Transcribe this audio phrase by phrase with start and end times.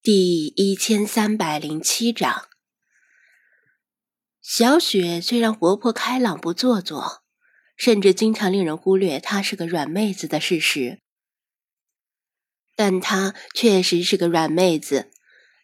[0.00, 2.46] 第一千三百零七章，
[4.40, 7.24] 小雪虽然活泼开朗、不做作，
[7.76, 11.00] 甚至经常令人忽略她是个软妹子的事实，
[12.76, 15.10] 但她确实是个软妹子，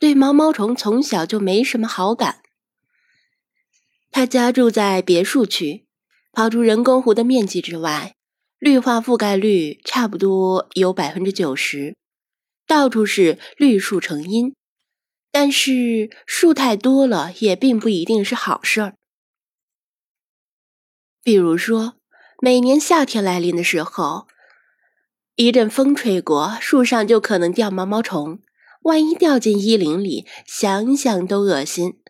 [0.00, 2.42] 对毛毛虫从小就没什么好感。
[4.10, 5.86] 她家住在别墅区，
[6.32, 8.16] 刨除人工湖的面积之外，
[8.58, 11.96] 绿化覆盖率差不多有百分之九十。
[12.66, 14.54] 到处是绿树成荫，
[15.30, 18.94] 但是树太多了也并不一定是好事儿。
[21.22, 21.94] 比如说，
[22.42, 24.26] 每年夏天来临的时候，
[25.36, 28.40] 一阵风吹过，树上就可能掉毛毛虫，
[28.82, 32.00] 万一掉进衣领里，想想都恶心。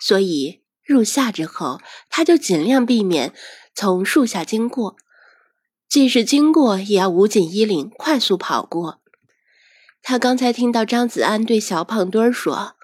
[0.00, 3.34] 所以入夏之后，他就尽量避免
[3.74, 4.96] 从树下经过，
[5.88, 9.01] 即使经过，也要捂紧衣领，快速跑过。
[10.02, 12.76] 他刚才听到张子安对小胖墩儿说：“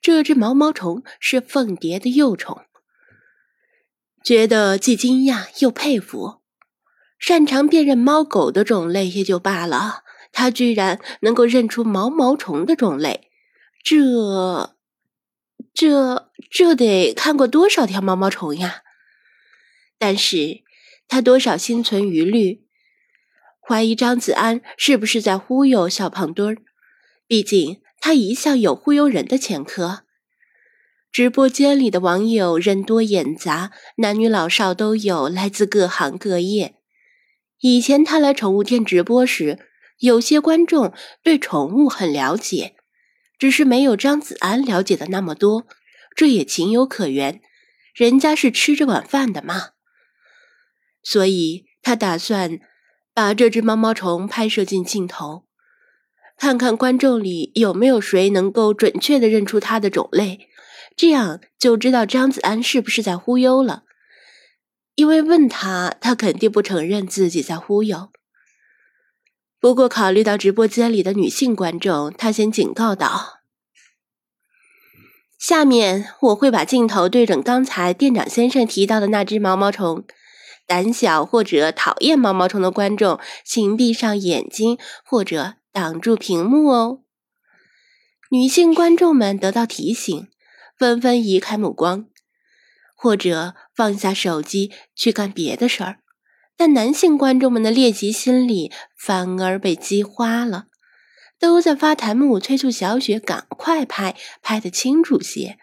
[0.00, 2.62] 这只毛毛虫是凤蝶的幼虫。”
[4.22, 6.42] 觉得既惊讶又佩服。
[7.18, 13.30] 擅长辨认猫狗的种类也就罢了，他居然能够认出毛毛虫的种类，
[13.82, 14.76] 这、
[15.72, 18.82] 这、这得看过多少条毛毛虫呀？
[19.98, 20.62] 但是
[21.08, 22.63] 他多少心存疑虑。
[23.66, 26.58] 怀疑张子安是不是在忽悠小胖墩儿？
[27.26, 30.04] 毕竟他一向有忽悠人的前科。
[31.10, 36.74] 直播间里的网友人多眼杂，男女老少都有，来自各行各业。
[37.60, 39.58] 以前他来宠物店直播时，
[39.98, 40.92] 有些观众
[41.22, 42.74] 对宠物很了解，
[43.38, 45.66] 只是没有张子安了解的那么多，
[46.14, 47.40] 这也情有可原，
[47.94, 49.70] 人家是吃这碗饭的嘛。
[51.02, 52.60] 所以他打算。
[53.14, 55.44] 把这只毛毛虫拍摄进镜头，
[56.36, 60.48] 看看观众里有没有谁能够准确的认出它的种类，
[60.96, 63.84] 这样就知道张子安是不是在忽悠了。
[64.96, 68.10] 因为问他，他肯定不承认自己在忽悠。
[69.60, 73.40] 不过考虑到直播间里的女性观众，他先警告道
[75.38, 80.04] ：“下面我会把镜头对准刚才店长先生提到的那只毛毛虫。”
[80.66, 87.00] 胆小或者讨厌毛毛虫的观众，请闭上眼睛或者挡住屏幕哦。
[88.30, 90.28] 女性观众们得到提醒，
[90.78, 92.06] 纷纷移开目光，
[92.96, 95.98] 或者放下手机去干别的事儿。
[96.56, 100.66] 但男性观众们的猎奇心理反而被激化了，
[101.38, 105.58] 都在发弹幕催促小雪赶快拍，拍得清楚些。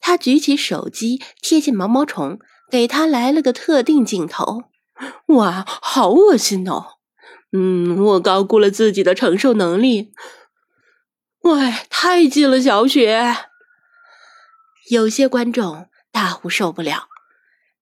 [0.00, 2.40] 他举起手机，贴近毛毛虫。
[2.72, 4.64] 给他来了个特定镜头，
[5.26, 6.94] 哇，好恶心哦！
[7.52, 10.14] 嗯，我高估了自己的承受能力。
[11.42, 13.36] 喂，太近了，小雪。
[14.90, 17.08] 有些观众大呼受不了，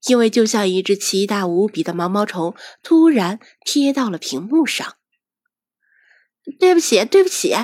[0.09, 4.97] 因为就像一只奇大无比的毛毛虫突然贴到了屏幕上。
[6.59, 7.55] 对不起，对不起。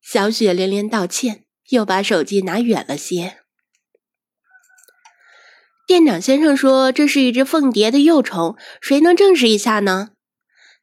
[0.00, 3.38] 小雪连连道歉，又把手机拿远了些。
[5.90, 10.10] 店长先生说：“这是一只凤蝶的幼虫，谁能证实一下呢？”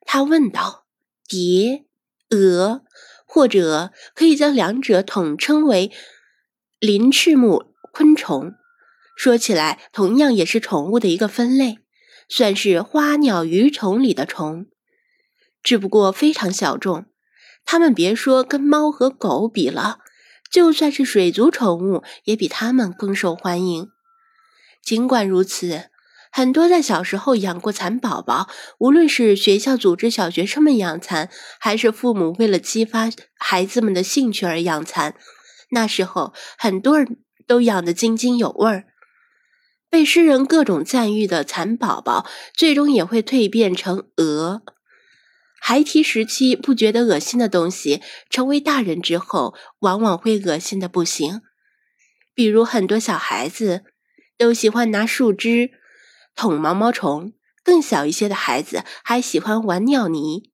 [0.05, 0.83] 他问道。
[1.25, 1.85] “蝶、
[2.29, 2.81] 蛾，
[3.25, 5.93] 或者可以将两者统称为
[6.81, 8.51] 鳞翅目昆虫。
[9.15, 11.77] 说起来，同样也是宠物的一个分类，
[12.27, 14.65] 算是花鸟鱼虫里的虫，
[15.63, 17.05] 只不过非常小众。
[17.63, 19.99] 它们别说跟猫和狗比了，
[20.51, 23.87] 就算是水族宠物，也比它们更受欢迎。”
[24.83, 25.89] 尽管如此，
[26.31, 28.47] 很多在小时候养过蚕宝宝，
[28.79, 31.29] 无论是学校组织小学生们养蚕，
[31.59, 35.15] 还是父母为了激发孩子们的兴趣而养蚕，
[35.71, 37.17] 那时候很多人
[37.47, 38.85] 都养得津津有味儿。
[39.89, 44.61] 被诗人各种赞誉的蚕宝宝，最终也会蜕变成蛾。
[45.59, 51.41] 孩提时期不觉得恶心的东西，成为大人之后，往往会恶心的不行。
[52.35, 53.83] 比如很多小孩子。
[54.37, 55.71] 都喜欢拿树枝
[56.35, 60.51] 捅毛毛虫，更小一些的孩子还喜欢玩尿泥。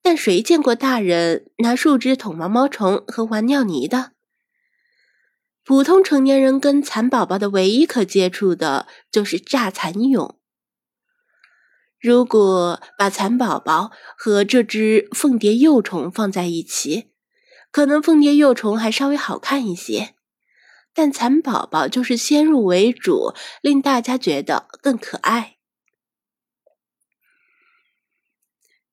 [0.00, 4.12] 但谁见过大人拿树枝捅毛毛虫和玩尿泥的？
[5.64, 10.38] 普通成年人跟蚕宝宝的唯一可接触的就是炸蚕蛹。
[11.98, 17.12] 如果把蚕宝宝和这只凤蝶幼虫放在一起，
[17.70, 20.13] 可能凤蝶幼虫还稍微好看一些。
[20.94, 25.56] 但蚕宝宝就是先入为主，令大家觉得更可爱。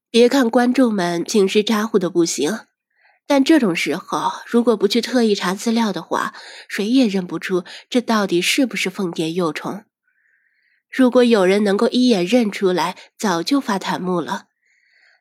[0.10, 2.60] 别看观众们平时咋呼的不行，
[3.26, 6.34] 但这种时候如果不去特意查资料的话，
[6.68, 9.86] 谁也认不出这到底是不是凤蝶幼虫。
[10.90, 14.48] 如果有人能够一眼认出来，早就发弹幕了。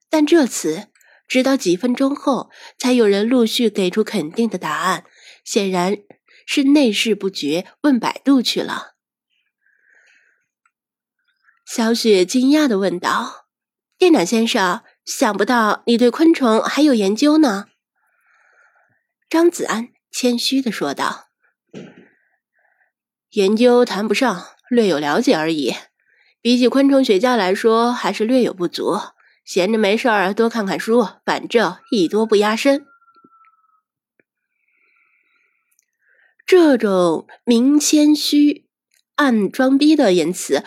[0.09, 0.88] 但这次
[1.29, 5.05] 直到几分钟后，才有人陆续给出肯定的答案，
[5.44, 5.99] 显然
[6.46, 8.94] 是内事不决，问百度去了。
[11.66, 13.46] 小雪惊讶的问道
[13.96, 17.66] ：“店长先生，想不到你对昆虫还有研究呢。”
[19.31, 21.28] 张子安谦虚的说道
[23.31, 25.75] ：“研究谈不上，略有了解而已。
[26.42, 28.98] 比起昆虫学家来说，还是略有不足。
[29.44, 32.84] 闲着没事儿，多看看书，反正艺多不压身。”
[36.50, 38.67] 这种明谦虚、
[39.14, 40.64] 暗装逼的言辞。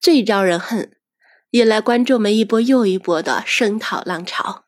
[0.00, 0.96] 最招人恨，
[1.50, 4.64] 引来观众们一波又一波的声讨浪潮。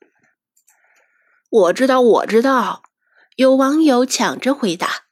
[1.51, 2.83] 我知道，我知道，
[3.37, 5.05] 有网友抢着回答：“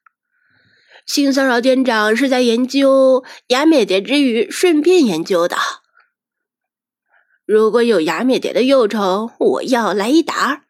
[1.06, 5.56] 性骚扰店长是在研究雅美蝶之余，顺便研究的。
[7.46, 10.64] 如果有雅美蝶的幼虫，我要来一打。”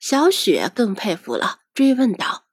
[0.00, 2.45] 小雪更佩服了，追问道：“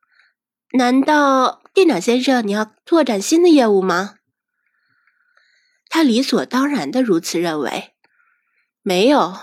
[0.73, 4.15] 难道店长先生你要拓展新的业务吗？”
[5.89, 7.93] 他理所当然的如此认为，
[8.81, 9.37] 没有。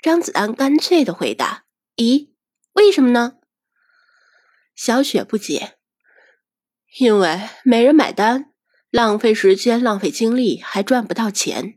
[0.00, 1.64] 张子安干脆的回答
[1.96, 2.30] ：“咦，
[2.72, 3.38] 为什么呢？”
[4.74, 5.78] 小雪不解
[6.98, 8.52] ：“因为没人买单，
[8.90, 11.74] 浪费时间，浪费精力，还赚不到钱。”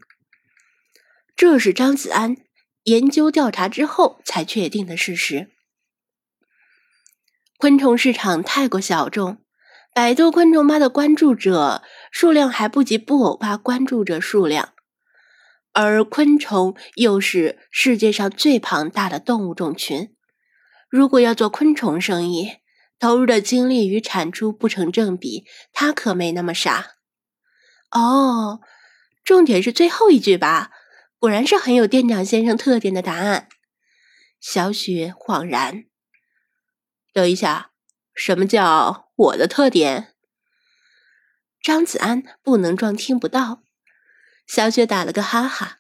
[1.36, 2.38] 这是张子安
[2.84, 5.52] 研究调查之后才确定的事实。
[7.58, 9.38] 昆虫市场太过小众。
[9.94, 11.82] 百度昆虫吧的关注者
[12.12, 14.74] 数量还不及布偶吧关注者数量，
[15.72, 20.14] 而昆虫又是世界上最庞大的动物种群。
[20.90, 22.58] 如果要做昆虫生意，
[23.00, 26.96] 投入的精力与产出不成正比，他可没那么傻。
[27.92, 28.60] 哦，
[29.24, 30.72] 重点是最后一句吧？
[31.18, 33.48] 果然是很有店长先生特点的答案。
[34.42, 35.86] 小雪恍然。
[37.16, 37.72] 等一下。
[38.14, 40.14] 什么叫我的特点？
[41.62, 43.62] 张子安不能装听不到。
[44.46, 45.80] 小雪打了个哈哈，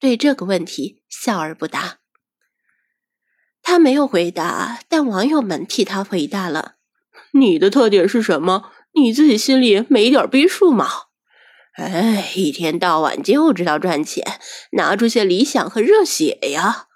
[0.00, 1.98] 对这个问题笑而不答。
[3.62, 6.76] 他没有回答，但网友们替他回答了。
[7.32, 8.72] 你的特点是什么？
[8.94, 10.88] 你自己心里没点逼数吗？
[11.74, 14.40] 哎，一天到晚就知道赚钱，
[14.72, 16.86] 拿出些理想和热血呀！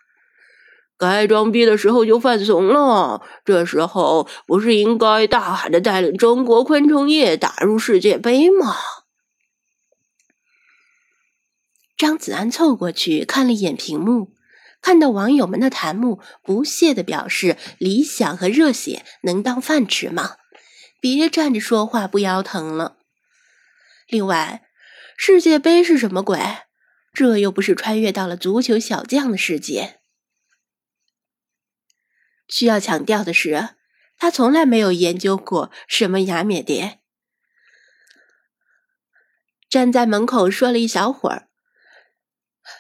[0.96, 8.76] 该装逼的时候就犯怂了，这时候不是应该大喊着带领中国昆虫业打入世界杯吗？
[11.96, 14.34] 张子安凑过去看了一眼屏幕，
[14.80, 20.36] 看到网友们的弹幕，不屑的表示：“理想和热血能当饭吃吗？
[21.00, 22.96] 别站着说话不腰疼了。
[24.08, 24.62] 另外，
[25.16, 26.38] 世界杯是什么鬼？
[27.12, 30.00] 这又不是穿越到了足球小将的世界。”
[32.48, 33.70] 需要强调的是，
[34.16, 37.00] 他从来没有研究过什么雅美蝶。
[39.68, 41.48] 站在门口说了一小会儿，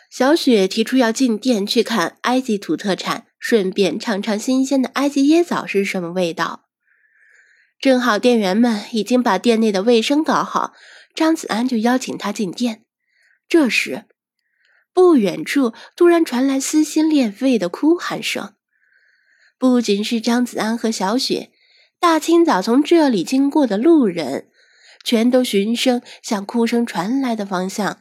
[0.08, 6.68] 小雪提出要进店去看埃及土特产，顺便尝尝新鲜的埃及椰枣是什么味道。
[7.80, 10.72] 正好店员们已经把店内的卫生搞好，
[11.14, 12.84] 张子安就邀请他进店。
[13.48, 14.04] 这时，
[14.92, 18.54] 不远处突然传来撕心裂肺的哭喊声。
[19.66, 21.50] 不仅是张子安和小雪，
[21.98, 24.50] 大清早从这里经过的路人，
[25.02, 28.00] 全都循声向哭声传来的方向。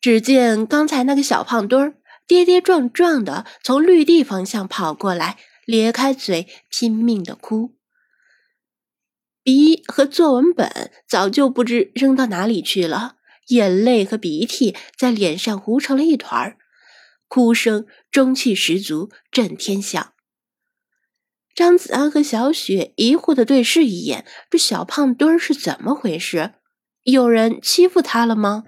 [0.00, 1.94] 只见刚才那个小胖墩儿
[2.26, 7.76] 跌跌撞撞的从绿地方向跑过来，咧开嘴拼命的哭，
[9.44, 13.18] 笔和作文本早就不知扔到哪里去了，
[13.50, 16.56] 眼泪和鼻涕在脸上糊成了一团儿。
[17.30, 20.12] 哭声中气十足，震天响。
[21.54, 26.54] 张子安和小雪疑惑的对视一眼，这小胖墩儿是怎么回事？
[27.04, 28.64] 有人欺负他了吗？